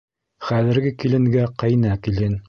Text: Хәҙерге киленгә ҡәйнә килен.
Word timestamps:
Хәҙерге 0.45 0.91
киленгә 1.03 1.43
ҡәйнә 1.65 1.93
килен. 2.09 2.35